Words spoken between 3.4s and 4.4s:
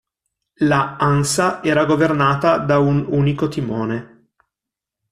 timone.